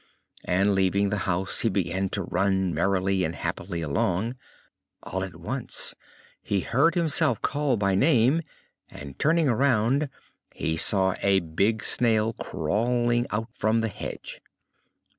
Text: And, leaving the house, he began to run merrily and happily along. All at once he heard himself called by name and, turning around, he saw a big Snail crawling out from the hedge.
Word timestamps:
And, 0.45 0.73
leaving 0.73 1.11
the 1.11 1.15
house, 1.29 1.59
he 1.59 1.69
began 1.69 2.09
to 2.09 2.23
run 2.23 2.73
merrily 2.73 3.23
and 3.23 3.35
happily 3.35 3.83
along. 3.83 4.35
All 5.03 5.23
at 5.23 5.35
once 5.35 5.93
he 6.41 6.61
heard 6.61 6.95
himself 6.95 7.39
called 7.43 7.79
by 7.79 7.93
name 7.93 8.41
and, 8.89 9.19
turning 9.19 9.47
around, 9.47 10.09
he 10.55 10.75
saw 10.75 11.13
a 11.21 11.39
big 11.39 11.83
Snail 11.83 12.33
crawling 12.33 13.27
out 13.29 13.49
from 13.53 13.81
the 13.81 13.89
hedge. 13.89 14.41